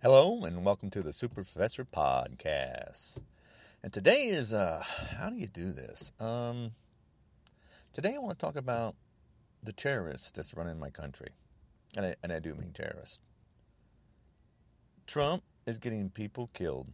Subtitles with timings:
[0.00, 3.16] Hello and welcome to the Super Professor Podcast.
[3.82, 4.84] And today is uh
[5.18, 6.12] how do you do this?
[6.20, 6.70] Um
[7.92, 8.94] today I want to talk about
[9.60, 11.30] the terrorists that's running my country.
[11.96, 13.18] And I, and I do mean terrorists.
[15.08, 16.92] Trump is getting people killed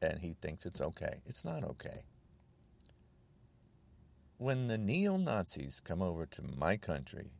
[0.00, 1.22] and he thinks it's okay.
[1.26, 2.02] It's not okay.
[4.38, 7.32] When the neo Nazis come over to my country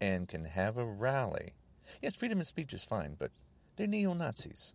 [0.00, 1.52] and can have a rally,
[2.00, 3.32] yes, freedom of speech is fine, but
[3.76, 4.74] they're neo Nazis.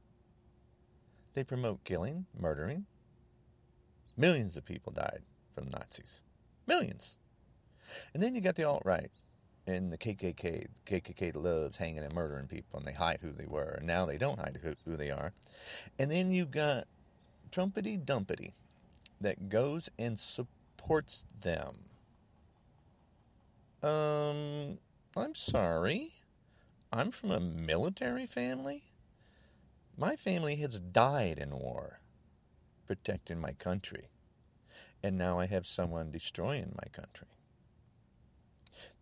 [1.34, 2.86] They promote killing, murdering.
[4.18, 5.22] Millions of people died
[5.54, 6.22] from Nazis.
[6.68, 7.18] Millions.
[8.14, 9.12] And then you got the alt right
[9.68, 10.68] and the KKK.
[10.86, 13.76] The KKK loves hanging and murdering people, and they hide who they were.
[13.78, 15.34] And now they don't hide who, who they are.
[16.00, 16.88] And then you got
[17.52, 18.54] Trumpety Dumpety
[19.22, 21.76] that goes and supports them.
[23.84, 24.78] Um,
[25.16, 26.12] I'm sorry.
[26.96, 28.84] I'm from a military family.
[29.98, 32.00] My family has died in war,
[32.88, 34.08] protecting my country.
[35.04, 37.28] And now I have someone destroying my country.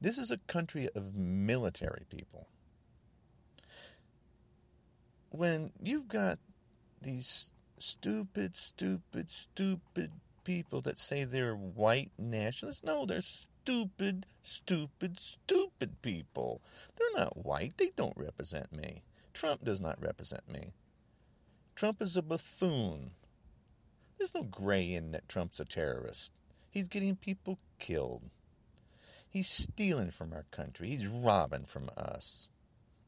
[0.01, 2.47] This is a country of military people.
[5.29, 6.39] When you've got
[6.99, 10.11] these stupid, stupid, stupid
[10.43, 13.21] people that say they're white nationalists, no, they're
[13.63, 16.61] stupid, stupid, stupid people.
[16.97, 17.77] They're not white.
[17.77, 19.03] They don't represent me.
[19.33, 20.73] Trump does not represent me.
[21.73, 23.11] Trump is a buffoon.
[24.17, 26.33] There's no gray in that Trump's a terrorist.
[26.69, 28.23] He's getting people killed.
[29.29, 30.89] He's stealing from our country.
[30.89, 32.49] He's robbing from us.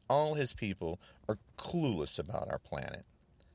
[0.10, 3.06] All his people are clueless about our planet.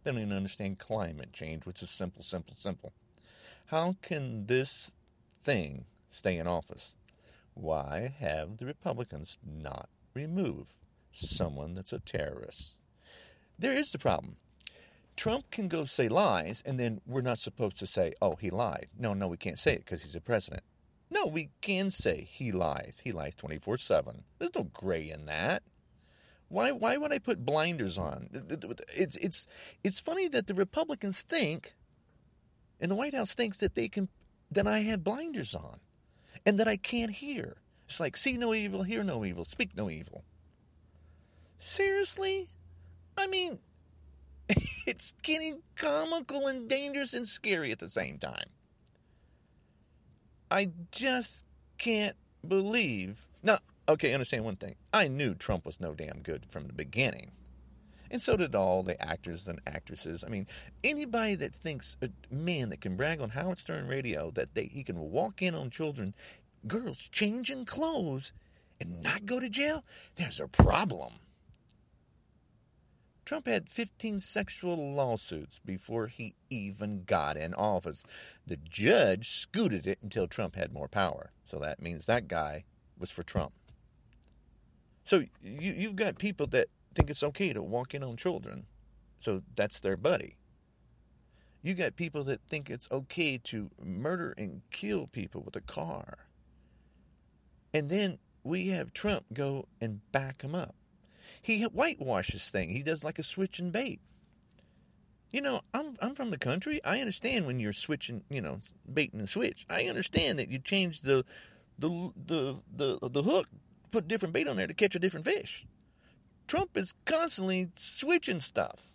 [0.04, 2.92] They don't even understand climate change, which is simple, simple, simple.
[3.66, 4.92] How can this
[5.38, 6.96] thing stay in office?
[7.54, 10.74] Why have the Republicans not removed
[11.12, 12.76] someone that's a terrorist?
[13.58, 14.36] There is the problem.
[15.16, 18.88] Trump can go say lies, and then we're not supposed to say, oh, he lied.
[18.98, 20.62] No, no, we can't say it because he's a president.
[21.10, 23.02] No, we can say he lies.
[23.04, 24.24] He lies 24 7.
[24.38, 25.62] There's no gray in that.
[26.48, 28.28] Why, why would I put blinders on?
[28.94, 29.46] It's, it's,
[29.84, 31.74] it's funny that the Republicans think,
[32.80, 34.08] and the White House thinks that they can,
[34.50, 35.80] that I have blinders on
[36.46, 37.56] and that I can't hear.
[37.86, 40.24] It's like, see no evil, hear no evil, speak no evil.
[41.58, 42.46] Seriously?
[43.16, 43.58] I mean,
[44.86, 48.48] it's getting comical and dangerous and scary at the same time.
[50.50, 51.44] I just
[51.78, 53.26] can't believe.
[53.42, 53.58] Now,
[53.88, 54.76] okay, understand one thing.
[54.92, 57.32] I knew Trump was no damn good from the beginning.
[58.10, 60.24] And so did all the actors and actresses.
[60.24, 60.46] I mean,
[60.82, 64.82] anybody that thinks a man that can brag on Howard Stern radio that they, he
[64.82, 66.14] can walk in on children,
[66.66, 68.32] girls changing clothes,
[68.80, 69.84] and not go to jail,
[70.16, 71.12] there's a problem.
[73.24, 78.02] Trump had 15 sexual lawsuits before he even got in office.
[78.44, 81.30] The judge scooted it until Trump had more power.
[81.44, 82.64] So that means that guy
[82.98, 83.52] was for Trump.
[85.04, 88.66] So you, you've got people that think it's okay to walk in on children.
[89.18, 90.36] So that's their buddy.
[91.62, 96.26] You got people that think it's okay to murder and kill people with a car.
[97.74, 100.74] And then we have Trump go and back him up.
[101.42, 102.70] He whitewashes thing.
[102.70, 104.00] He does like a switch and bait.
[105.30, 106.82] You know, I'm I'm from the country.
[106.84, 108.60] I understand when you're switching, you know,
[108.92, 109.64] baiting and switch.
[109.70, 111.24] I understand that you change the
[111.78, 113.46] the the the the hook,
[113.92, 115.66] put different bait on there to catch a different fish.
[116.50, 118.88] Trump is constantly switching stuff.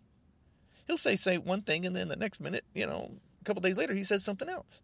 [0.87, 3.77] He'll say say one thing and then the next minute, you know, a couple days
[3.77, 4.81] later he says something else.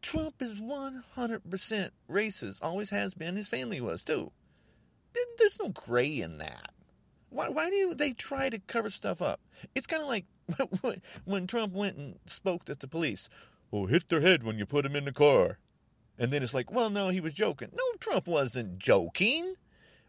[0.00, 3.36] Trump is 100% racist, always has been.
[3.36, 4.32] His family was too.
[5.36, 6.70] There's no gray in that.
[7.28, 9.42] Why, why do they try to cover stuff up?
[9.74, 10.24] It's kind of like
[11.26, 13.28] when Trump went and spoke at the police.
[13.70, 15.58] Oh, hit their head when you put them in the car.
[16.18, 17.68] And then it's like, well, no, he was joking.
[17.74, 19.52] No, Trump wasn't joking.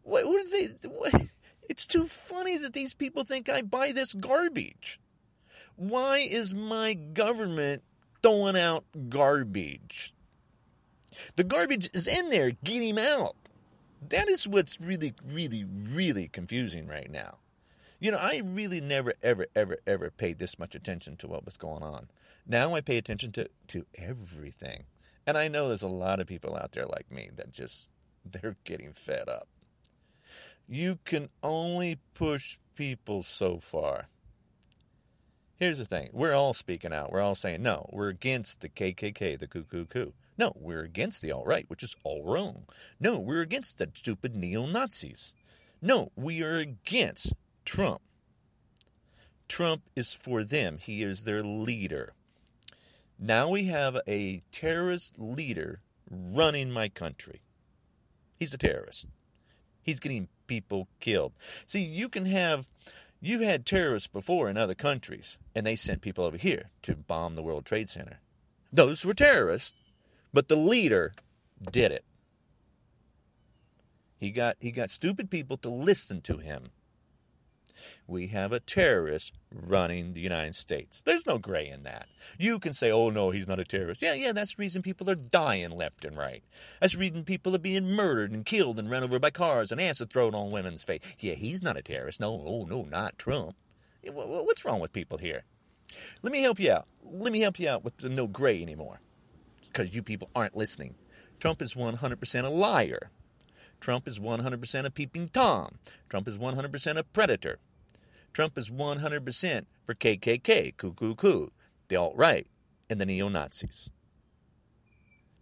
[0.04, 0.88] What, what are they?
[0.88, 1.22] What?
[1.70, 5.00] It's too funny that these people think I buy this garbage.
[5.76, 7.84] Why is my government
[8.22, 10.14] throwing out garbage?
[11.36, 12.52] The garbage is in there.
[12.64, 13.36] Get him out.
[14.10, 17.38] That is what's really, really, really confusing right now.
[18.00, 21.58] You know, I really never, ever, ever, ever paid this much attention to what was
[21.58, 22.10] going on.
[22.48, 24.86] Now I pay attention to, to everything.
[25.28, 27.92] And I know there's a lot of people out there like me that just,
[28.26, 29.48] they're getting fed up.
[30.72, 34.08] You can only push people so far.
[35.56, 37.12] Here's the thing we're all speaking out.
[37.12, 40.14] We're all saying, no, we're against the KKK, the cuckoo coup.
[40.38, 42.66] No, we're against the alt right, which is all wrong.
[43.00, 45.34] No, we're against the stupid neo Nazis.
[45.82, 47.34] No, we are against
[47.66, 48.02] Trump.
[49.48, 50.78] Trump is for them.
[50.80, 52.14] He is their leader.
[53.18, 57.42] Now we have a terrorist leader running my country.
[58.38, 59.08] He's a terrorist.
[59.90, 61.34] He's getting people killed.
[61.66, 62.70] See, you can have,
[63.20, 67.34] you've had terrorists before in other countries, and they sent people over here to bomb
[67.34, 68.20] the World Trade Center.
[68.72, 69.74] Those were terrorists,
[70.32, 71.14] but the leader
[71.72, 72.06] did it.
[74.20, 76.70] He got, he got stupid people to listen to him
[78.08, 81.02] we have a terrorist running the United States.
[81.02, 82.08] There's no gray in that.
[82.38, 84.02] You can say, oh, no, he's not a terrorist.
[84.02, 86.44] Yeah, yeah, that's the reason people are dying left and right.
[86.80, 89.82] That's the reason people are being murdered and killed and run over by cars and
[89.82, 91.02] acid thrown on women's face.
[91.20, 92.20] Yeah, he's not a terrorist.
[92.20, 93.56] No, oh, no, not Trump.
[94.04, 95.44] What's wrong with people here?
[96.22, 96.88] Let me help you out.
[97.04, 99.02] Let me help you out with the no gray anymore.
[99.66, 100.96] Because you people aren't listening.
[101.40, 103.12] Trump is 100% a liar.
[103.80, 105.78] Trump is 100% a peeping Tom.
[106.10, 107.60] Trump is 100% a predator.
[108.34, 111.52] Trump is 100% for KKK, Ku Ku Ku,
[111.88, 112.48] the alt right,
[112.90, 113.90] and the neo Nazis.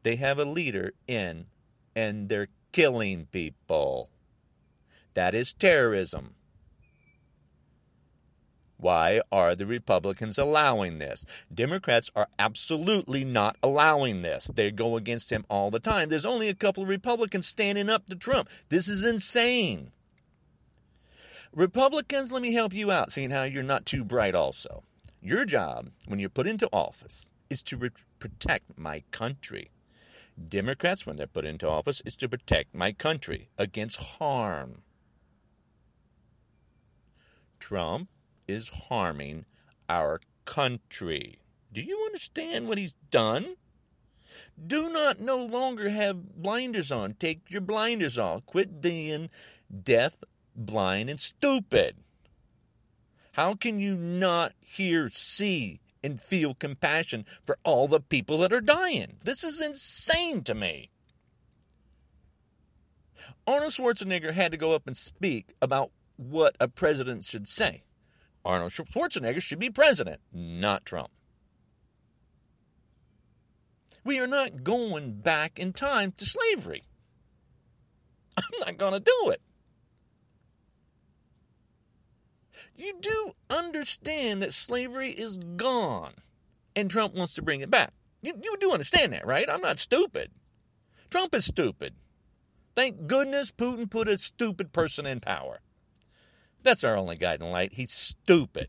[0.04, 1.48] They have a leader in,
[1.95, 4.10] and they're killing people.
[5.13, 6.36] That is terrorism.
[8.78, 11.25] Why are the Republicans allowing this?
[11.51, 14.45] Democrats are absolutely not allowing this.
[14.54, 16.10] They go against him all the time.
[16.10, 18.50] There's only a couple of Republicans standing up to Trump.
[18.69, 19.92] This is insane.
[21.54, 24.84] Republicans, let me help you out, seeing how you're not too bright also.
[25.22, 27.90] Your job, when you're put into office, is to re-
[28.20, 29.72] protect my country.
[30.48, 34.84] Democrats, when they're put into office, is to protect my country against harm.
[37.60, 38.10] Trump
[38.48, 39.46] is harming
[39.90, 41.40] our country.
[41.74, 43.56] Do you understand what he's done?
[44.66, 47.14] Do not no longer have blinders on.
[47.14, 48.46] Take your blinders off.
[48.46, 49.30] Quit being
[49.84, 50.18] deaf
[50.57, 51.95] blind, and stupid.
[53.33, 58.62] How can you not hear, see, and feel compassion for all the people that are
[58.62, 59.18] dying?
[59.24, 60.89] This is insane to me.
[63.45, 67.83] Arnold Schwarzenegger had to go up and speak about what a president should say.
[68.44, 71.10] Arnold Schwarzenegger should be president, not Trump.
[74.03, 76.83] We are not going back in time to slavery.
[78.38, 79.42] I'm not going to do it.
[82.77, 86.13] You do understand that slavery is gone
[86.75, 87.91] and Trump wants to bring it back.
[88.21, 89.50] You, you do understand that, right?
[89.50, 90.31] I'm not stupid.
[91.09, 91.95] Trump is stupid.
[92.75, 95.59] Thank goodness Putin put a stupid person in power.
[96.62, 97.74] That's our only guiding light.
[97.74, 98.68] He's stupid.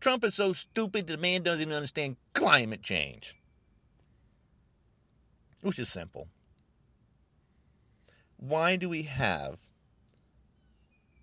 [0.00, 3.36] Trump is so stupid that the man doesn't even understand climate change.
[5.60, 6.28] Which is simple.
[8.36, 9.69] Why do we have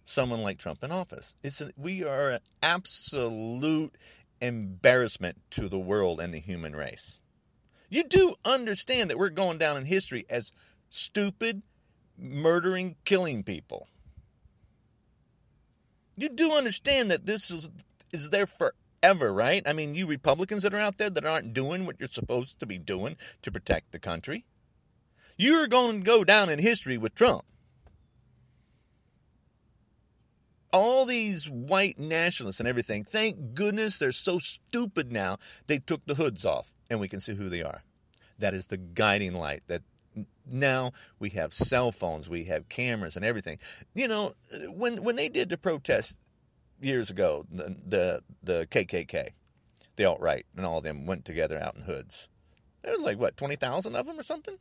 [0.07, 1.35] someone like Trump in office.
[1.43, 3.95] It's a, we are an absolute
[4.39, 7.19] embarrassment to the world and the human race.
[7.89, 10.51] You do understand that we're going down in history as
[10.89, 11.61] stupid,
[12.17, 13.87] murdering, killing people.
[16.15, 17.69] You do understand that this is
[18.11, 19.61] is there forever, right?
[19.67, 22.65] I mean, you Republicans that are out there that aren't doing what you're supposed to
[22.65, 24.45] be doing to protect the country,
[25.37, 27.43] you're going to go down in history with Trump.
[30.71, 36.15] All these white nationalists and everything, thank goodness they're so stupid now, they took the
[36.15, 37.83] hoods off and we can see who they are.
[38.37, 39.83] That is the guiding light that
[40.45, 43.59] now we have cell phones, we have cameras and everything.
[43.93, 44.33] You know,
[44.69, 46.19] when when they did the protest
[46.79, 49.29] years ago, the the, the KKK,
[49.95, 52.29] the alt right, and all of them went together out in hoods.
[52.83, 54.57] There was like what twenty thousand of them or something.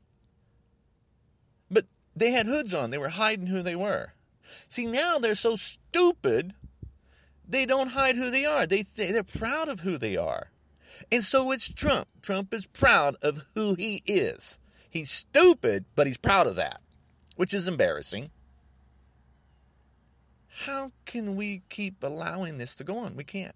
[1.70, 4.12] But they had hoods on; they were hiding who they were.
[4.68, 6.54] See, now they're so stupid,
[7.48, 8.66] they don't hide who they are.
[8.66, 10.50] They th- they're proud of who they are.
[11.12, 12.08] And so it's Trump.
[12.22, 14.58] Trump is proud of who he is.
[14.90, 16.80] He's stupid, but he's proud of that,
[17.36, 18.30] which is embarrassing.
[20.64, 23.14] How can we keep allowing this to go on?
[23.14, 23.54] We can't.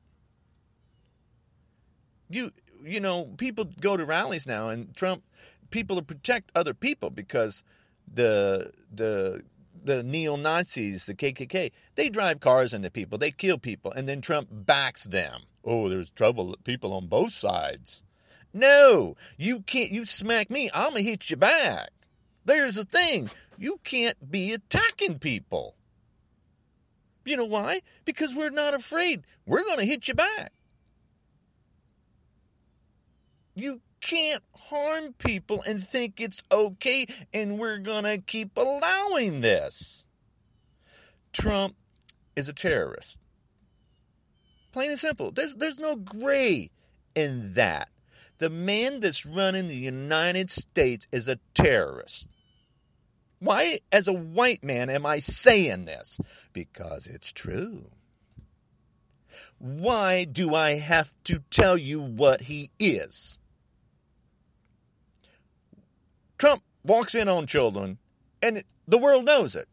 [2.28, 2.52] You
[2.83, 5.23] you know, people go to rallies now and Trump
[5.71, 7.64] people to protect other people because
[8.12, 9.42] the the
[9.85, 14.21] the neo Nazis, the KKK, they drive cars into people, they kill people, and then
[14.21, 15.43] Trump backs them.
[15.65, 18.03] Oh, there's trouble, people on both sides.
[18.53, 19.91] No, you can't.
[19.91, 21.91] You smack me, I'm gonna hit you back.
[22.45, 23.31] There's the thing.
[23.59, 25.77] You can't be attacking people.
[27.25, 27.81] You know why?
[28.05, 29.25] Because we're not afraid.
[29.47, 30.53] We're gonna hit you back.
[33.55, 40.04] You can't harm people and think it's okay and we're going to keep allowing this.
[41.33, 41.76] Trump
[42.37, 43.19] is a terrorist.
[44.73, 45.33] Plain and simple.
[45.33, 46.71] There's there's no gray
[47.14, 47.88] in that.
[48.38, 52.28] The man that's running the United States is a terrorist.
[53.40, 56.21] Why, as a white man, am I saying this?
[56.52, 57.87] Because it's true.
[59.59, 63.40] Why do I have to tell you what he is?
[66.41, 67.99] Trump walks in on children,
[68.41, 69.69] and the world knows it.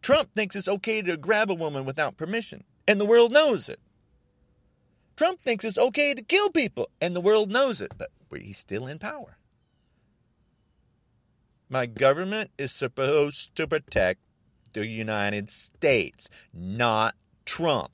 [0.00, 3.80] Trump thinks it's okay to grab a woman without permission, and the world knows it.
[5.16, 8.86] Trump thinks it's okay to kill people, and the world knows it, but he's still
[8.86, 9.36] in power.
[11.68, 14.20] My government is supposed to protect
[14.72, 17.90] the United States, not Trump.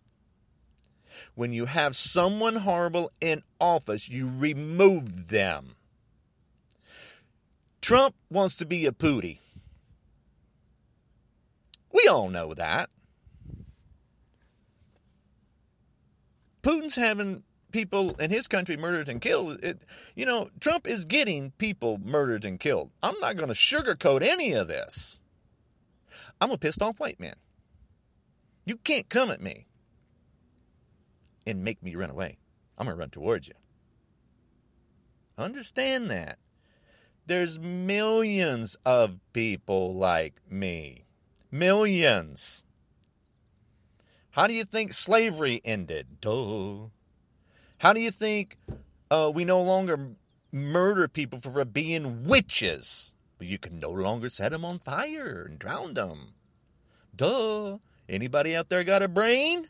[1.35, 5.77] When you have someone horrible in office, you remove them.
[7.91, 9.41] Trump wants to be a pootie.
[11.93, 12.89] We all know that.
[16.63, 17.43] Putin's having
[17.73, 19.59] people in his country murdered and killed.
[19.65, 19.83] It,
[20.15, 22.93] you know, Trump is getting people murdered and killed.
[23.03, 25.19] I'm not going to sugarcoat any of this.
[26.41, 27.35] I'm a pissed off white man.
[28.65, 29.67] You can't come at me
[31.45, 32.39] and make me run away.
[32.79, 33.55] I'm going to run towards you.
[35.37, 36.39] Understand that.
[37.31, 41.05] There's millions of people like me.
[41.53, 42.65] Millions.
[44.33, 46.21] How do you think slavery ended?
[46.21, 46.89] Duh.
[47.79, 48.57] How do you think
[49.13, 50.09] uh, we no longer
[50.51, 53.15] murder people for being witches?
[53.39, 56.33] You can no longer set them on fire and drown them.
[57.15, 57.79] Duh.
[58.09, 59.69] Anybody out there got a brain?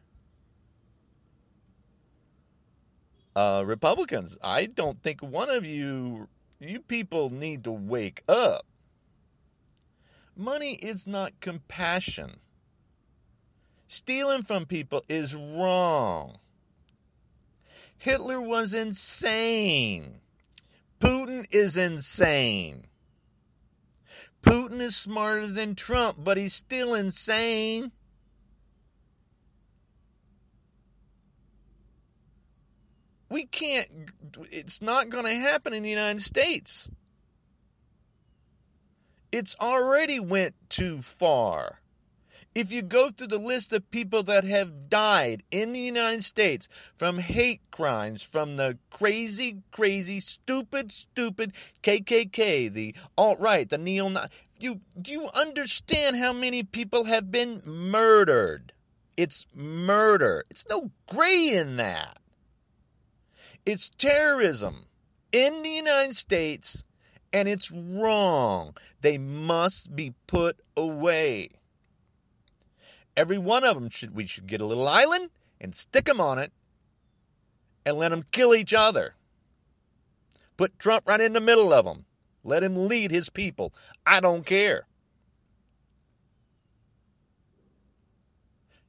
[3.37, 6.29] Uh, Republicans, I don't think one of you,
[6.61, 8.67] you people need to wake up.
[10.37, 12.37] Money is not compassion.
[13.88, 16.38] Stealing from people is wrong.
[17.99, 20.21] Hitler was insane.
[21.00, 22.87] Putin is insane.
[24.43, 27.93] Putin is smarter than Trump, but he's still insane.
[33.30, 33.88] We can't,
[34.50, 36.90] it's not going to happen in the United States.
[39.32, 41.80] It's already went too far.
[42.52, 46.68] If you go through the list of people that have died in the United States
[46.96, 51.52] from hate crimes, from the crazy, crazy, stupid, stupid
[51.84, 54.12] KKK, the alt right, the neo
[54.58, 58.72] you do you understand how many people have been murdered?
[59.16, 60.44] It's murder.
[60.50, 62.20] It's no gray in that.
[63.67, 64.87] It's terrorism
[65.33, 66.85] in the United States,
[67.33, 68.76] and it's wrong.
[69.00, 71.50] They must be put away.
[73.17, 76.38] Every one of them should we should get a little island and stick them on
[76.38, 76.52] it
[77.85, 79.14] and let them kill each other.
[80.57, 82.05] Put Trump right in the middle of them.
[82.43, 83.75] Let him lead his people.
[84.07, 84.87] I don't care.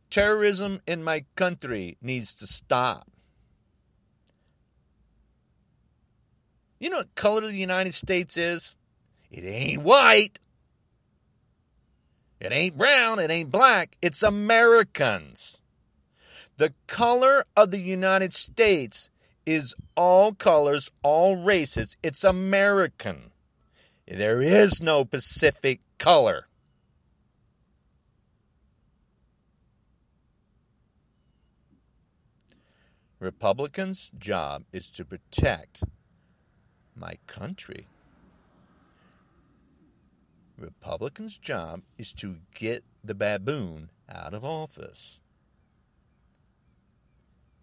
[0.09, 3.09] Terrorism in my country needs to stop.
[6.81, 8.75] You know what color the United States is?
[9.29, 10.39] It ain't white.
[12.39, 15.61] It ain't brown, it ain't black, it's Americans.
[16.57, 19.11] The color of the United States
[19.45, 21.97] is all colors, all races.
[22.01, 23.29] It's American.
[24.07, 26.47] There is no Pacific color.
[33.19, 35.83] Republicans' job is to protect
[37.01, 37.87] my country.
[40.57, 45.21] Republicans' job is to get the baboon out of office.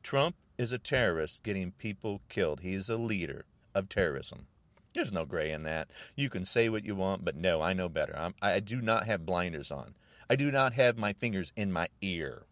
[0.03, 2.61] Trump is a terrorist getting people killed.
[2.61, 4.49] He's a leader of terrorism.
[4.95, 5.89] There's no gray in that.
[6.17, 8.19] You can say what you want, but no, I know better.
[8.19, 9.95] I'm, I do not have blinders on.
[10.29, 12.48] I do not have my fingers in my ear.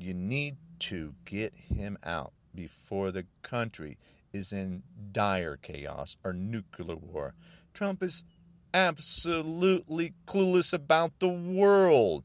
[0.00, 3.98] You need to get him out before the country
[4.32, 7.34] is in dire chaos or nuclear war.
[7.74, 8.24] Trump is
[8.72, 12.24] absolutely clueless about the world.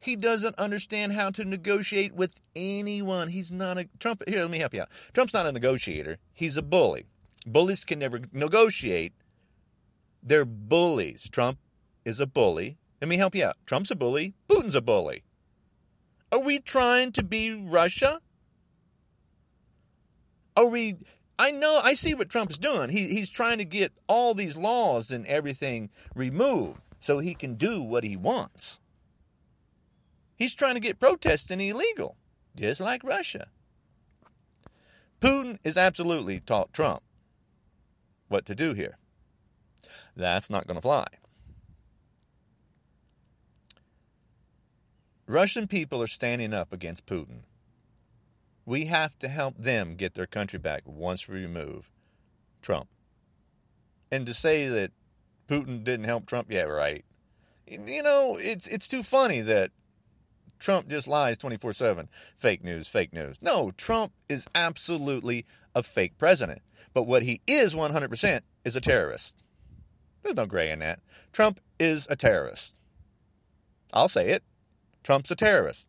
[0.00, 3.28] He doesn't understand how to negotiate with anyone.
[3.28, 4.24] He's not a Trump.
[4.26, 4.88] Here, let me help you out.
[5.12, 6.18] Trump's not a negotiator.
[6.34, 7.04] He's a bully.
[7.46, 9.12] Bullies can never negotiate.
[10.24, 11.28] They're bullies.
[11.30, 11.58] Trump
[12.04, 12.78] is a bully.
[13.00, 13.58] Let me help you out.
[13.64, 14.34] Trump's a bully.
[14.48, 15.22] Putin's a bully.
[16.32, 18.20] Are we trying to be Russia?
[20.56, 20.96] Are we
[21.38, 22.90] I know, I see what Trump is doing.
[22.90, 27.82] He, he's trying to get all these laws and everything removed so he can do
[27.82, 28.78] what he wants.
[30.36, 32.16] He's trying to get protesting illegal,
[32.54, 33.48] just like Russia.
[35.20, 37.02] Putin is absolutely taught Trump
[38.28, 38.98] what to do here.
[40.16, 41.06] That's not going to fly.
[45.26, 47.42] Russian people are standing up against Putin.
[48.64, 51.90] We have to help them get their country back once we remove
[52.60, 52.88] Trump.
[54.10, 54.92] And to say that
[55.48, 57.04] Putin didn't help Trump, yeah, right.
[57.66, 59.70] You know, it's it's too funny that
[60.58, 62.08] Trump just lies 24 7.
[62.36, 63.36] Fake news, fake news.
[63.40, 66.62] No, Trump is absolutely a fake president.
[66.94, 69.34] But what he is 100% is a terrorist.
[70.22, 71.00] There's no gray in that.
[71.32, 72.76] Trump is a terrorist.
[73.92, 74.42] I'll say it.
[75.02, 75.88] Trump's a terrorist.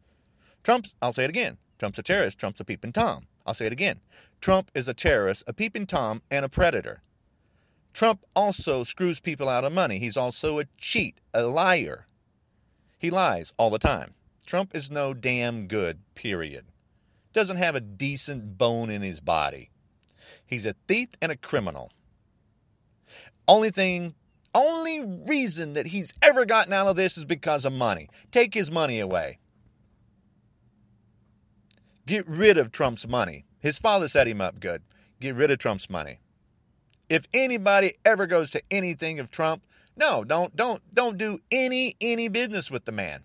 [0.64, 1.58] Trump's, I'll say it again.
[1.80, 2.40] Trump's a terrorist.
[2.40, 3.28] Trump's a peeping Tom.
[3.46, 4.00] I'll say it again.
[4.42, 7.02] Trump is a terrorist, a peeping Tom, and a predator.
[7.94, 10.00] Trump also screws people out of money.
[10.00, 12.08] He's also a cheat, a liar.
[12.98, 14.16] He lies all the time.
[14.46, 16.66] Trump is no damn good, period.
[17.34, 19.70] Doesn't have a decent bone in his body.
[20.46, 21.92] He's a thief and a criminal.
[23.48, 24.16] Only thing,
[24.54, 28.10] only reason that he's ever gotten out of this is because of money.
[28.32, 29.40] Take his money away.
[32.06, 33.46] Get rid of Trump's money.
[33.60, 34.84] His father set him up good.
[35.20, 36.20] Get rid of Trump's money.
[37.10, 39.64] If anybody ever goes to anything of Trump,
[39.96, 43.24] no, don't don't don't do any any business with the man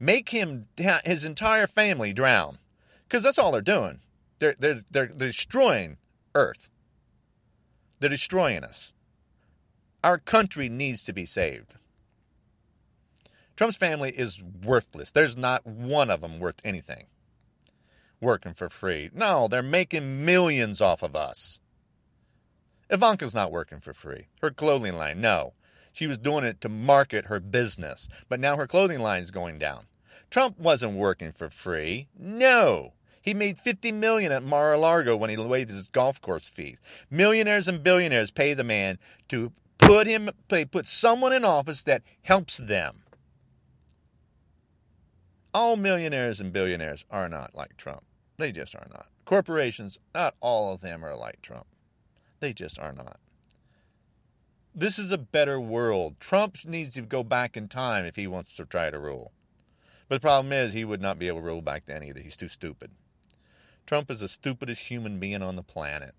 [0.00, 0.66] make him
[1.04, 2.58] his entire family drown
[3.04, 4.00] because that's all they're doing
[4.38, 5.98] they're, they're, they're, they're destroying
[6.34, 6.70] earth
[8.00, 8.94] they're destroying us
[10.02, 11.74] our country needs to be saved
[13.56, 17.06] trump's family is worthless there's not one of them worth anything
[18.20, 21.60] working for free no they're making millions off of us
[22.88, 25.54] ivanka's not working for free her clothing line no
[25.92, 29.86] she was doing it to market her business, but now her clothing line's going down.
[30.30, 32.08] Trump wasn't working for free.
[32.16, 32.92] No.
[33.22, 36.78] He made 50 million at Mar-a-Lago when he waived his golf course fees.
[37.10, 38.98] Millionaires and billionaires pay the man
[39.28, 40.30] to put him
[40.70, 43.02] put someone in office that helps them.
[45.52, 48.04] All millionaires and billionaires are not like Trump.
[48.38, 49.06] They just are not.
[49.24, 51.66] Corporations, not all of them are like Trump.
[52.40, 53.18] They just are not.
[54.74, 56.20] This is a better world.
[56.20, 59.32] Trump needs to go back in time if he wants to try to rule.
[60.08, 62.20] But the problem is, he would not be able to rule back then either.
[62.20, 62.92] He's too stupid.
[63.86, 66.14] Trump is the stupidest human being on the planet.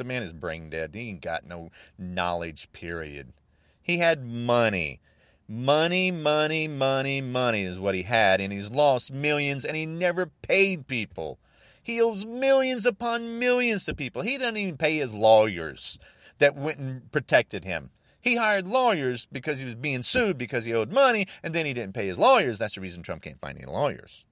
[0.00, 0.94] The man is brain dead.
[0.94, 3.34] He ain't got no knowledge, period.
[3.82, 4.98] He had money.
[5.46, 10.30] Money, money, money, money is what he had, and he's lost millions, and he never
[10.40, 11.38] paid people.
[11.82, 14.22] He owes millions upon millions to people.
[14.22, 15.98] He doesn't even pay his lawyers
[16.38, 17.90] that went and protected him.
[18.22, 21.74] He hired lawyers because he was being sued because he owed money, and then he
[21.74, 22.58] didn't pay his lawyers.
[22.58, 24.24] That's the reason Trump can't find any lawyers.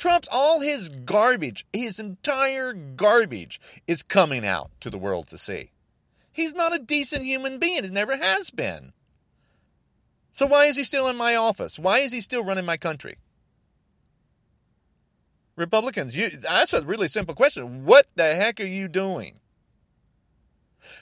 [0.00, 5.72] Trump's all his garbage, his entire garbage is coming out to the world to see.
[6.32, 7.84] He's not a decent human being.
[7.84, 8.94] It never has been.
[10.32, 11.78] So why is he still in my office?
[11.78, 13.18] Why is he still running my country?
[15.54, 17.84] Republicans, you, that's a really simple question.
[17.84, 19.40] What the heck are you doing?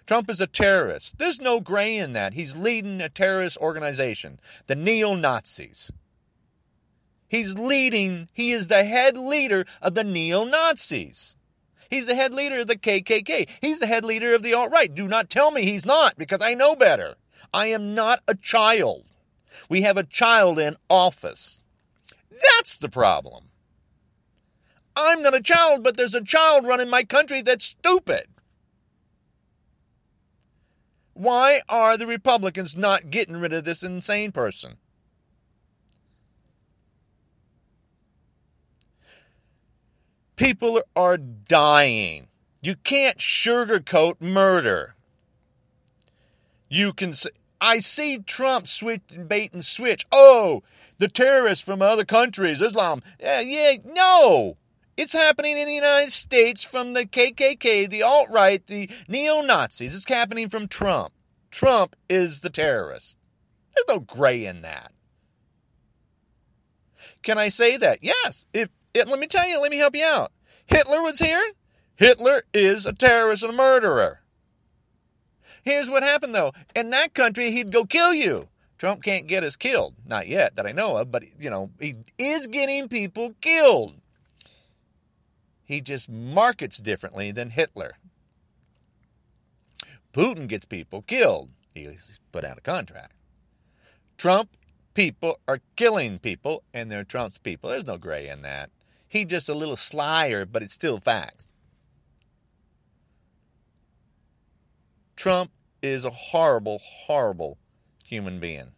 [0.09, 1.19] Trump is a terrorist.
[1.19, 2.33] There's no gray in that.
[2.33, 5.93] He's leading a terrorist organization, the neo Nazis.
[7.29, 11.37] He's leading, he is the head leader of the neo Nazis.
[11.91, 13.49] He's the head leader of the KKK.
[13.61, 14.95] He's the head leader of the alt right.
[14.95, 17.17] Do not tell me he's not, because I know better.
[17.53, 19.05] I am not a child.
[19.69, 21.61] We have a child in office.
[22.31, 23.45] That's the problem.
[24.97, 28.27] I'm not a child, but there's a child running my country that's stupid.
[31.15, 34.77] Why are the Republicans not getting rid of this insane person?
[40.39, 42.29] People are dying.
[42.63, 44.95] You can't sugarcoat murder.
[46.69, 47.15] You can
[47.61, 50.07] I see Trump switch bait and switch.
[50.13, 50.63] Oh,
[50.99, 53.03] the terrorists from other countries, Islam.
[53.21, 54.57] Yeah, yeah, no.
[54.97, 59.95] It's happening in the United States from the KKK, the alt right, the neo Nazis.
[59.95, 61.13] It's happening from Trump.
[61.51, 63.19] Trump is the terrorist.
[63.75, 64.93] There's no gray in that.
[67.23, 67.99] Can I say that?
[68.03, 68.47] Yes.
[68.53, 70.33] If it, let me tell you, let me help you out.
[70.67, 71.53] Hitler was here.
[71.97, 74.21] Hitler is a terrorist and a murderer.
[75.63, 76.53] Here's what happened though.
[76.75, 78.49] In that country, he'd go kill you.
[78.79, 79.95] Trump can't get us killed.
[80.07, 83.95] Not yet that I know of, but you know, he is getting people killed.
[85.65, 87.97] He just markets differently than Hitler.
[90.13, 91.51] Putin gets people killed.
[91.75, 93.13] He's put out a contract.
[94.17, 94.51] Trump
[94.95, 97.71] people are killing people, and they're Trump's people.
[97.71, 98.71] There's no gray in that.
[99.09, 101.49] He's just a little slyer, but it's still facts.
[105.17, 105.51] Trump
[105.83, 107.59] is a horrible, horrible
[108.05, 108.73] human being.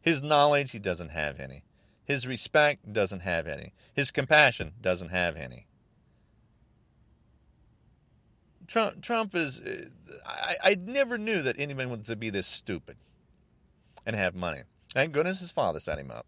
[0.00, 1.64] His knowledge, he doesn't have any.
[2.04, 3.72] His respect doesn't have any.
[3.92, 5.66] His compassion doesn't have any.
[8.66, 9.60] Trump, Trump is.
[10.26, 12.96] I, I never knew that anyone would be this stupid
[14.04, 14.62] and have money.
[14.92, 16.26] Thank goodness his father set him up.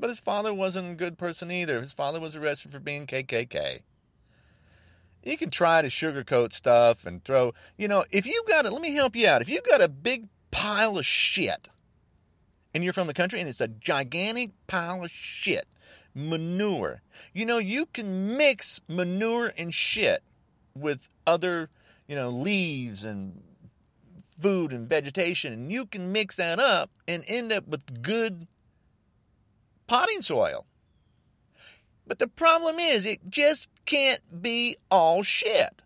[0.00, 1.80] But his father wasn't a good person either.
[1.80, 3.82] His father was arrested for being KKK.
[5.22, 8.80] You can try to sugarcoat stuff and throw, you know, if you got it, let
[8.80, 9.42] me help you out.
[9.42, 11.68] If you got a big pile of shit
[12.72, 15.68] and you're from the country and it's a gigantic pile of shit,
[16.14, 17.02] manure,
[17.34, 20.22] you know, you can mix manure and shit
[20.74, 21.68] with other,
[22.08, 23.42] you know, leaves and
[24.40, 28.46] food and vegetation, and you can mix that up and end up with good
[29.90, 30.66] potting soil.
[32.06, 35.82] But the problem is, it just can't be all shit.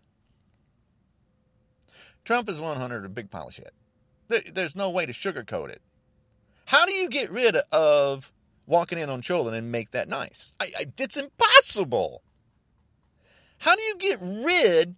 [2.23, 3.73] Trump is 100 a big pile of shit.
[4.27, 5.81] There's no way to sugarcoat it.
[6.65, 8.31] How do you get rid of
[8.67, 10.53] walking in on Cholin and make that nice?
[10.59, 12.21] I, I, it's impossible.
[13.57, 14.95] How do you get rid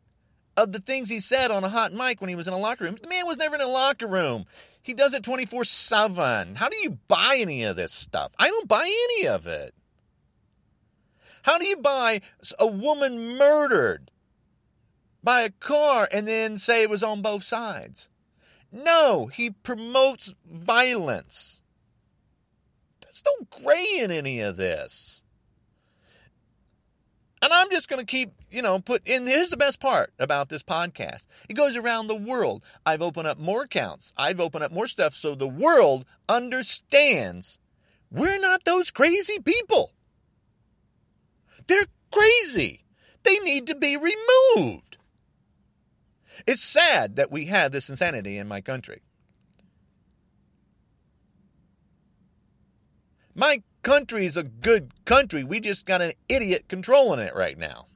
[0.58, 2.84] of the things he said on a hot mic when he was in a locker
[2.84, 2.98] room?
[3.02, 4.46] The man was never in a locker room.
[4.88, 6.56] He does it 24 7.
[6.56, 8.32] How do you buy any of this stuff?
[8.40, 9.76] I don't buy any of it.
[11.42, 12.22] How do you buy
[12.58, 14.12] a woman murdered
[15.22, 18.08] by a car and then say it was on both sides?
[18.72, 21.60] No, he promotes violence.
[23.02, 25.22] There's no gray in any of this.
[27.42, 29.28] And I'm just going to keep, you know, put in.
[29.28, 32.64] Here's the best part about this podcast it goes around the world.
[32.86, 37.60] I've opened up more accounts, I've opened up more stuff so the world understands
[38.10, 39.94] we're not those crazy people.
[41.68, 42.86] They're crazy.
[43.24, 44.98] They need to be removed.
[46.46, 49.02] It's sad that we have this insanity in my country.
[53.36, 55.46] My country's a good country.
[55.46, 57.88] We just got an idiot controlling it right now.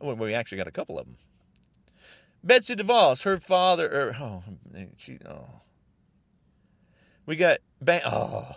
[0.00, 1.16] Well, we actually got a couple of them.
[2.42, 4.42] Betsy DeVos, her father, or er, oh,
[4.96, 5.60] she, oh.
[7.26, 8.52] We got ban- oh,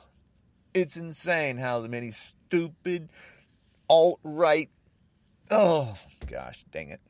[0.74, 3.10] it's insane how many stupid
[3.90, 4.70] alt right.
[5.52, 7.02] Oh gosh, dang it!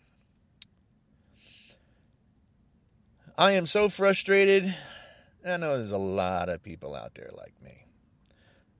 [3.38, 4.74] I am so frustrated.
[5.46, 7.89] I know there's a lot of people out there like me.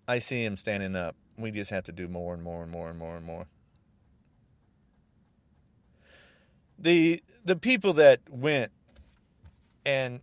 [0.10, 1.16] I see him standing up.
[1.38, 3.46] We just have to do more and more and more and more and more.
[6.80, 8.72] The the people that went
[9.86, 10.22] and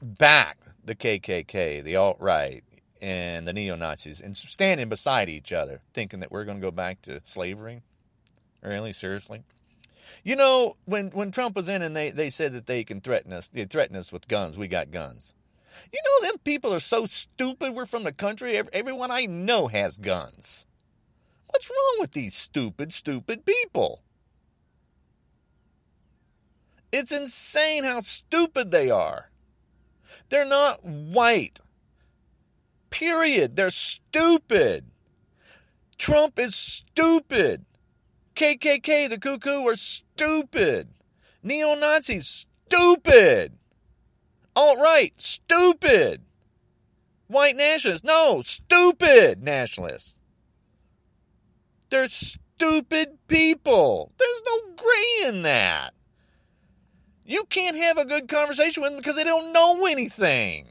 [0.00, 2.62] back the KKK, the alt right,
[3.02, 6.70] and the neo Nazis, and standing beside each other, thinking that we're going to go
[6.70, 7.82] back to slavery.
[8.62, 9.42] Really, seriously?
[10.22, 13.32] You know, when when Trump was in and they, they said that they can threaten
[13.32, 14.56] us, they threaten us with guns.
[14.56, 15.34] We got guns.
[15.92, 17.74] You know, them people are so stupid.
[17.74, 18.56] We're from the country.
[18.72, 20.66] Everyone I know has guns.
[21.46, 24.02] What's wrong with these stupid, stupid people?
[26.92, 29.30] It's insane how stupid they are.
[30.28, 31.60] They're not white.
[32.90, 33.56] Period.
[33.56, 34.86] They're stupid.
[35.98, 37.64] Trump is stupid.
[38.34, 40.88] KKK, the cuckoo, are stupid.
[41.42, 43.58] Neo Nazis, stupid.
[44.56, 46.22] Alt right, stupid.
[47.26, 50.20] White nationalists, no, stupid nationalists.
[51.90, 54.12] They're stupid people.
[54.18, 55.94] There's no gray in that.
[57.24, 60.68] You can't have a good conversation with them because they don't know anything.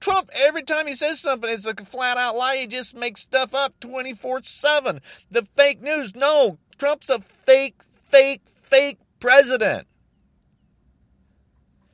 [0.00, 2.56] Trump, every time he says something, it's like a flat out lie.
[2.56, 5.00] He just makes stuff up 24 7.
[5.30, 6.14] The fake news.
[6.14, 9.86] No, Trump's a fake, fake, fake president.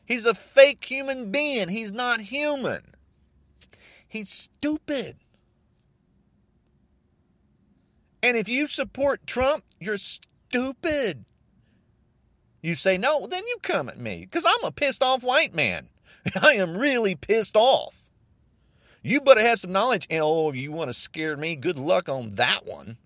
[0.09, 1.69] He's a fake human being.
[1.69, 2.95] He's not human.
[4.09, 5.19] He's stupid.
[8.23, 11.27] And if you support Trump, you're stupid.
[12.63, 15.91] You say no, then you come at me because I'm a pissed off white man.
[16.41, 17.95] I am really pissed off.
[19.03, 20.07] You better have some knowledge.
[20.09, 21.55] And oh, you want to scare me?
[21.55, 22.97] Good luck on that one.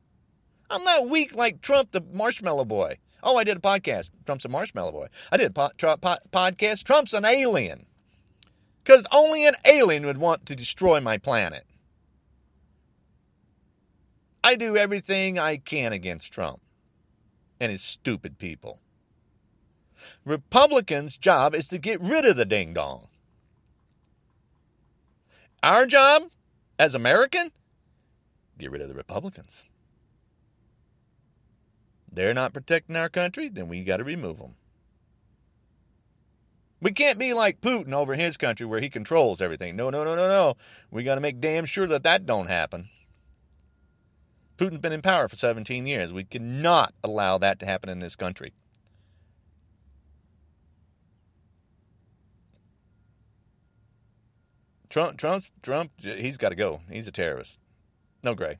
[0.70, 2.98] I'm not weak like Trump, the marshmallow boy.
[3.22, 4.10] Oh, I did a podcast.
[4.26, 5.08] Trump's a marshmallow boy.
[5.30, 6.84] I did a po- po- podcast.
[6.84, 7.86] Trump's an alien.
[8.82, 11.64] Because only an alien would want to destroy my planet.
[14.42, 16.60] I do everything I can against Trump
[17.60, 18.80] and his stupid people.
[20.24, 23.06] Republicans' job is to get rid of the ding dong.
[25.62, 26.24] Our job
[26.76, 27.52] as American,
[28.58, 29.68] get rid of the Republicans.
[32.12, 34.54] They're not protecting our country, then we got to remove them.
[36.80, 39.76] We can't be like Putin over his country where he controls everything.
[39.76, 40.56] No, no, no, no, no.
[40.90, 42.90] We got to make damn sure that that don't happen.
[44.58, 46.12] Putin's been in power for 17 years.
[46.12, 48.52] We cannot allow that to happen in this country.
[54.90, 56.82] Trump, Trump's, Trump, he's got to go.
[56.90, 57.58] He's a terrorist.
[58.22, 58.58] No gray.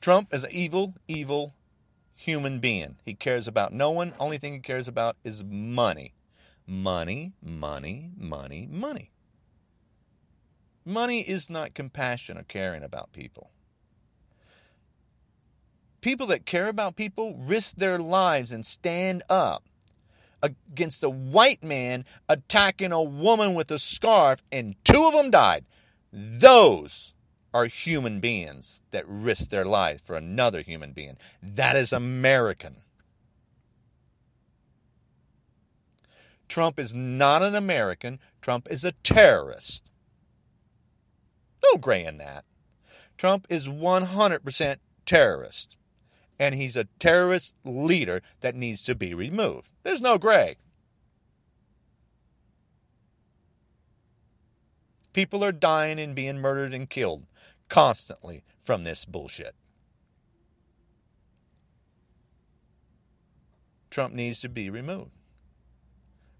[0.00, 1.54] Trump is an evil, evil
[2.16, 2.96] human being.
[3.04, 4.14] He cares about no one.
[4.18, 6.14] Only thing he cares about is money.
[6.66, 9.10] Money, money, money, money.
[10.84, 13.50] Money is not compassion or caring about people.
[16.00, 19.64] People that care about people risk their lives and stand up
[20.42, 25.64] against a white man attacking a woman with a scarf, and two of them died.
[26.12, 27.14] Those
[27.54, 31.16] are human beings that risk their lives for another human being.
[31.42, 32.76] That is American.
[36.48, 38.18] Trump is not an American.
[38.40, 39.90] Trump is a terrorist.
[41.64, 42.44] No gray in that.
[43.16, 45.76] Trump is 100% terrorist
[46.38, 49.68] and he's a terrorist leader that needs to be removed.
[49.82, 50.56] There's no gray.
[55.12, 57.24] People are dying and being murdered and killed
[57.68, 59.54] constantly from this bullshit.
[63.90, 65.10] Trump needs to be removed.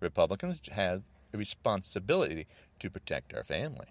[0.00, 2.46] Republicans have a responsibility
[2.78, 3.86] to protect our family.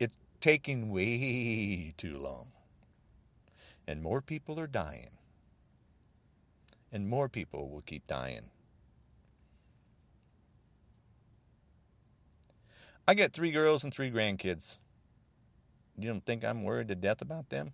[0.00, 2.48] It's taking way too long
[3.86, 5.10] and more people are dying.
[6.92, 8.50] And more people will keep dying.
[13.08, 14.78] I got three girls and three grandkids.
[15.96, 17.72] You don't think I'm worried to death about them?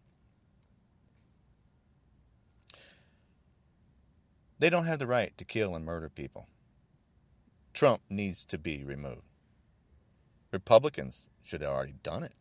[4.58, 6.46] They don't have the right to kill and murder people.
[7.72, 9.22] Trump needs to be removed.
[10.52, 12.34] Republicans should have already done it.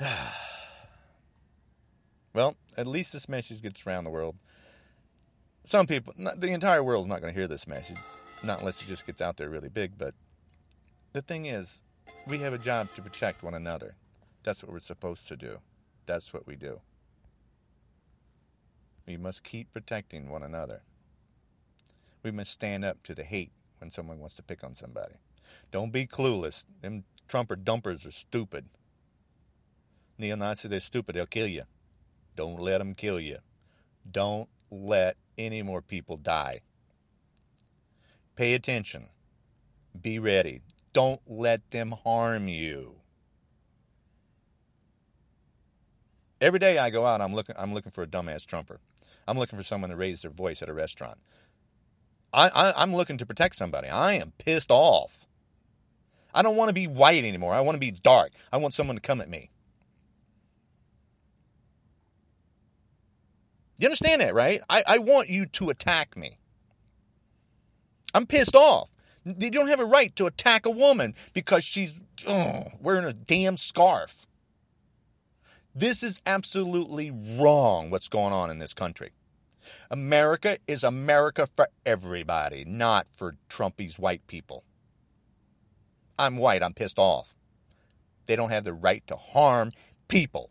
[2.34, 4.34] well, at least this message gets around the world.
[5.64, 7.98] Some people, not, the entire world is not going to hear this message,
[8.42, 9.98] not unless it just gets out there really big.
[9.98, 10.14] But
[11.12, 11.82] the thing is,
[12.26, 13.94] we have a job to protect one another.
[14.42, 15.58] That's what we're supposed to do.
[16.06, 16.80] That's what we do.
[19.06, 20.82] We must keep protecting one another.
[22.22, 25.14] We must stand up to the hate when someone wants to pick on somebody.
[25.70, 26.64] Don't be clueless.
[26.80, 28.66] Them Trumper dumpers are stupid.
[30.18, 31.14] Neo Nazi, they're stupid.
[31.14, 31.62] They'll kill you.
[32.34, 33.38] Don't let them kill you.
[34.10, 36.60] Don't let any more people die.
[38.36, 39.08] Pay attention.
[40.00, 40.62] Be ready.
[40.92, 42.96] Don't let them harm you.
[46.40, 47.54] Every day I go out, I'm looking.
[47.58, 48.80] I'm looking for a dumbass trumper.
[49.28, 51.18] I'm looking for someone to raise their voice at a restaurant.
[52.32, 53.88] I, I, I'm looking to protect somebody.
[53.88, 55.26] I am pissed off.
[56.32, 57.52] I don't want to be white anymore.
[57.54, 58.32] I want to be dark.
[58.52, 59.50] I want someone to come at me.
[63.80, 64.60] You understand that, right?
[64.68, 66.36] I, I want you to attack me.
[68.12, 68.90] I'm pissed off.
[69.24, 73.56] You don't have a right to attack a woman because she's oh, wearing a damn
[73.56, 74.26] scarf.
[75.74, 79.12] This is absolutely wrong what's going on in this country.
[79.90, 84.62] America is America for everybody, not for Trumpy's white people.
[86.18, 87.34] I'm white, I'm pissed off.
[88.26, 89.72] They don't have the right to harm
[90.06, 90.50] people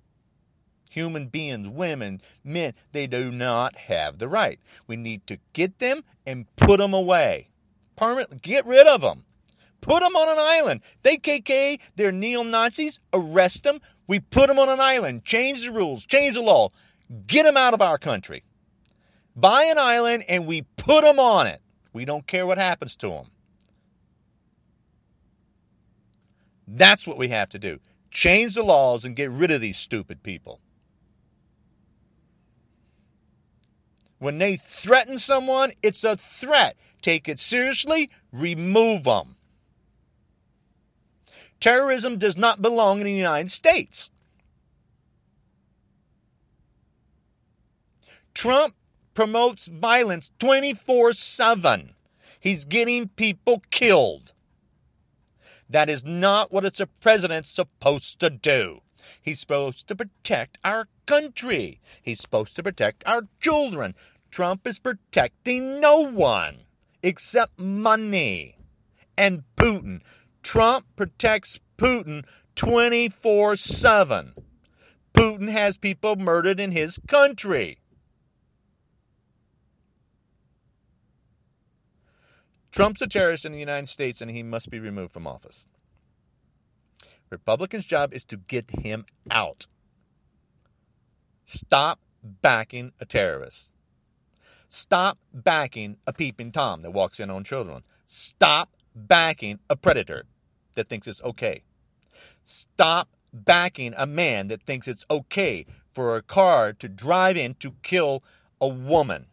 [0.89, 4.59] human beings, women, men, they do not have the right.
[4.87, 7.49] We need to get them and put them away.
[7.95, 9.23] Permanently, get rid of them.
[9.81, 10.81] Put them on an island.
[11.03, 12.99] They KK, they're neo Nazis.
[13.13, 13.79] Arrest them.
[14.07, 15.23] We put them on an island.
[15.23, 16.05] Change the rules.
[16.05, 16.69] Change the law.
[17.27, 18.43] Get them out of our country.
[19.35, 21.61] Buy an island and we put them on it.
[21.93, 23.25] We don't care what happens to them.
[26.67, 27.79] That's what we have to do.
[28.11, 30.59] Change the laws and get rid of these stupid people.
[34.19, 36.75] When they threaten someone, it's a threat.
[37.01, 39.35] Take it seriously, remove them.
[41.59, 44.09] Terrorism does not belong in the United States.
[48.33, 48.75] Trump
[49.13, 51.93] promotes violence 24 7.
[52.39, 54.33] He's getting people killed.
[55.69, 58.81] That is not what it's a president's supposed to do.
[59.21, 61.79] He's supposed to protect our country.
[62.01, 63.95] He's supposed to protect our children.
[64.31, 66.59] Trump is protecting no one
[67.01, 68.57] except money
[69.17, 70.01] and Putin.
[70.43, 74.33] Trump protects Putin 24 7.
[75.13, 77.79] Putin has people murdered in his country.
[82.71, 85.67] Trump's a terrorist in the United States and he must be removed from office.
[87.29, 89.67] Republicans' job is to get him out.
[91.45, 93.73] Stop backing a terrorist.
[94.67, 97.83] Stop backing a peeping Tom that walks in on children.
[98.05, 100.25] Stop backing a predator
[100.75, 101.63] that thinks it's okay.
[102.43, 107.73] Stop backing a man that thinks it's okay for a car to drive in to
[107.81, 108.23] kill
[108.61, 109.27] a woman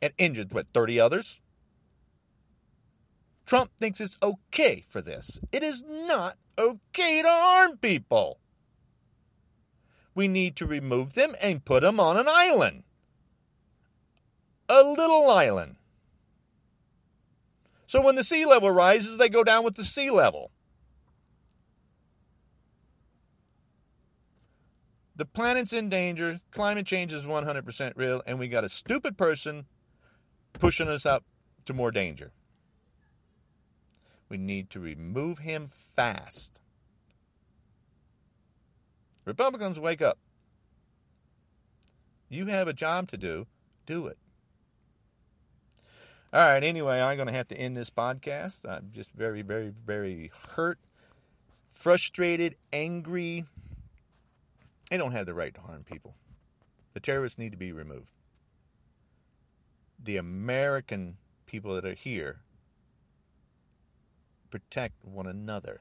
[0.00, 1.40] and injure, what, 30 others?
[3.46, 5.40] Trump thinks it's okay for this.
[5.52, 8.38] It is not okay to harm people.
[10.14, 12.84] We need to remove them and put them on an island.
[14.68, 15.76] A little island.
[17.86, 20.50] So when the sea level rises, they go down with the sea level.
[25.14, 26.40] The planet's in danger.
[26.50, 29.66] Climate change is 100% real, and we got a stupid person
[30.54, 31.24] pushing us up
[31.66, 32.32] to more danger.
[34.32, 36.58] We need to remove him fast.
[39.26, 40.16] Republicans, wake up.
[42.30, 43.46] You have a job to do,
[43.84, 44.16] do it.
[46.32, 48.66] All right, anyway, I'm going to have to end this podcast.
[48.66, 50.78] I'm just very, very, very hurt,
[51.68, 53.44] frustrated, angry.
[54.90, 56.14] They don't have the right to harm people.
[56.94, 58.08] The terrorists need to be removed.
[60.02, 62.40] The American people that are here
[64.52, 65.80] protect one another.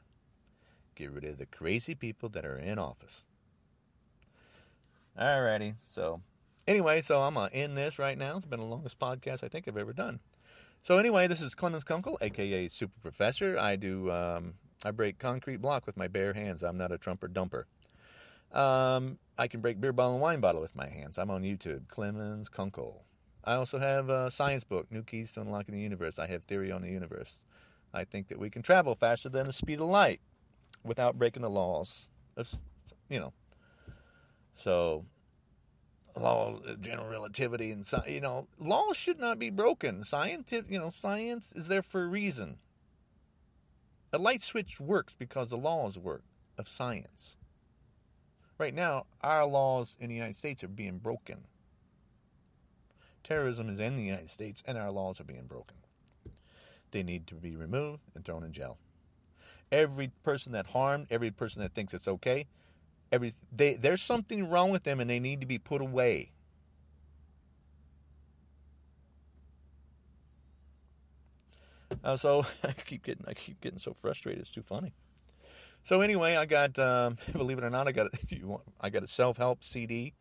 [0.95, 3.27] Get rid of the crazy people that are in office.
[5.19, 6.21] Alrighty, so
[6.65, 8.37] anyway, so I'm gonna end this right now.
[8.37, 10.21] It's been the longest podcast I think I've ever done.
[10.83, 13.59] So anyway, this is Clemens Kunkel, aka Super Professor.
[13.59, 14.53] I do um,
[14.85, 16.63] I break concrete block with my bare hands.
[16.63, 17.65] I'm not a trumper dumper.
[18.57, 21.17] Um, I can break beer bottle and wine bottle with my hands.
[21.17, 23.03] I'm on YouTube, Clemens Kunkel.
[23.43, 26.19] I also have a science book, New Keys to Unlocking the Universe.
[26.19, 27.43] I have theory on the universe.
[27.93, 30.21] I think that we can travel faster than the speed of light
[30.83, 32.09] without breaking the laws.
[33.09, 33.33] You know.
[34.55, 35.05] So,
[36.15, 40.03] law general relativity and you know, laws should not be broken.
[40.03, 42.57] Scientific, you know, science is there for a reason.
[44.13, 46.23] A light switch works because the laws work
[46.57, 47.37] of science.
[48.57, 51.45] Right now, our laws in the United States are being broken.
[53.23, 55.77] Terrorism is in the United States, and our laws are being broken.
[56.91, 58.77] They need to be removed and thrown in jail.
[59.71, 62.47] Every person that harmed, every person that thinks it's okay,
[63.11, 66.31] every they there's something wrong with them and they need to be put away.
[72.03, 74.41] Uh, so I keep getting I keep getting so frustrated.
[74.41, 74.93] It's too funny.
[75.83, 78.89] So anyway, I got um, believe it or not, I got if you want I
[78.89, 80.13] got a self help CD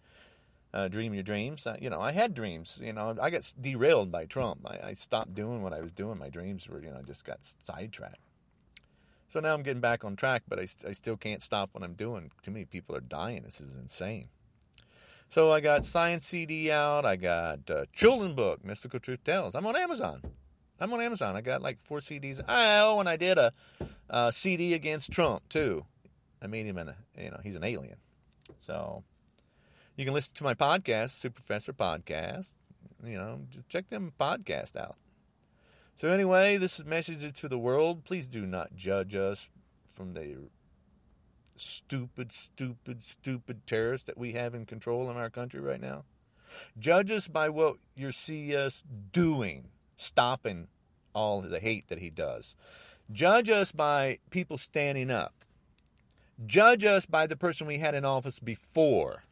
[0.73, 1.67] uh, dream your dreams.
[1.67, 2.81] Uh, you know, I had dreams.
[2.83, 4.67] You know, I got derailed by Trump.
[4.67, 6.19] I, I, stopped doing what I was doing.
[6.19, 8.21] My dreams were, you know, I just got sidetracked.
[9.29, 11.95] So now I'm getting back on track, but I, I still can't stop what I'm
[11.95, 12.31] doing.
[12.43, 13.43] To me, people are dying.
[13.45, 14.29] This is insane.
[15.29, 17.05] So I got science CD out.
[17.05, 19.55] I got uh, children book, Mystical Truth Tells.
[19.55, 20.23] I'm on Amazon.
[20.81, 21.37] I'm on Amazon.
[21.37, 22.41] I got like four CDs.
[22.49, 23.53] I oh, and I did a,
[24.09, 25.85] a CD against Trump too.
[26.43, 27.99] I made him an, you know, he's an alien.
[28.61, 29.05] So
[30.01, 32.55] you can listen to my podcast, Super Professor Podcast.
[33.05, 34.97] You know, check them podcast out.
[35.97, 38.03] So anyway, this is message to the world.
[38.05, 39.51] Please do not judge us
[39.93, 40.49] from the
[41.55, 46.05] stupid, stupid, stupid terrorists that we have in control in our country right now.
[46.79, 48.83] Judge us by what you see us
[49.13, 50.69] doing, stopping
[51.15, 52.57] all the hate that he does.
[53.13, 55.35] Judge us by people standing up.
[56.47, 59.25] Judge us by the person we had in office before.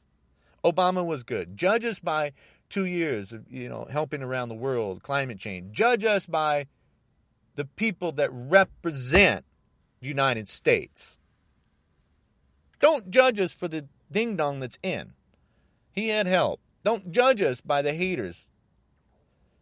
[0.71, 1.57] Obama was good.
[1.57, 2.33] Judge us by
[2.69, 5.73] two years of you know helping around the world, climate change.
[5.73, 6.67] Judge us by
[7.55, 9.45] the people that represent
[10.01, 11.19] the United States.
[12.79, 15.13] Don't judge us for the ding dong that's in.
[15.93, 16.61] He had help.
[16.85, 18.49] Don't judge us by the haters.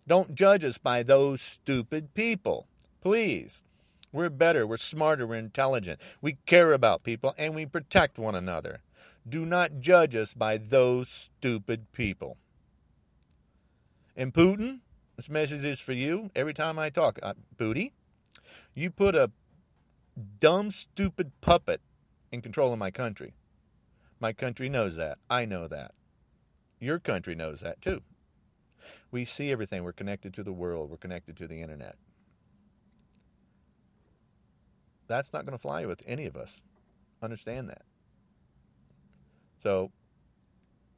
[0.07, 2.67] Don't judge us by those stupid people.
[3.01, 3.65] Please.
[4.13, 6.01] We're better, we're smarter, we're intelligent.
[6.21, 8.81] We care about people and we protect one another.
[9.29, 12.37] Do not judge us by those stupid people.
[14.17, 14.81] And Putin,
[15.17, 16.31] this message is for you.
[16.35, 17.93] Every time I talk, uh, Booty,
[18.75, 19.31] you put a
[20.39, 21.81] dumb, stupid puppet
[22.31, 23.35] in control of my country.
[24.21, 25.19] My country knows that.
[25.29, 25.93] I know that.
[26.81, 28.03] Your country knows that too.
[29.11, 29.83] We see everything.
[29.83, 30.91] We're connected to the world.
[30.91, 31.97] We're connected to the internet.
[35.09, 36.63] That's not going to fly with any of us.
[37.23, 37.83] Understand that.
[39.59, 39.91] So,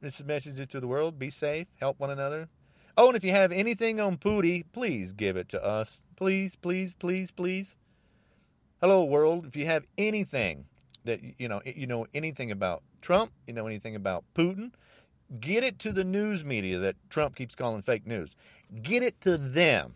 [0.01, 1.19] this is message to the world.
[1.19, 1.67] Be safe.
[1.79, 2.49] Help one another.
[2.97, 6.03] Oh, and if you have anything on Pooty, please give it to us.
[6.15, 7.77] Please, please, please, please.
[8.81, 9.45] Hello, world.
[9.45, 10.65] If you have anything
[11.05, 14.71] that you know, you know anything about Trump, you know anything about Putin,
[15.39, 18.35] get it to the news media that Trump keeps calling fake news.
[18.81, 19.95] Get it to them.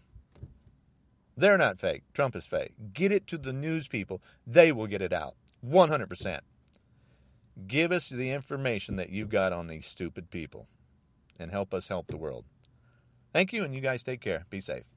[1.35, 2.03] They're not fake.
[2.13, 2.73] Trump is fake.
[2.93, 4.21] Get it to the news people.
[4.45, 5.35] They will get it out.
[5.65, 6.39] 100%.
[7.67, 10.67] Give us the information that you got on these stupid people
[11.39, 12.45] and help us help the world.
[13.31, 14.45] Thank you, and you guys take care.
[14.49, 14.92] Be safe.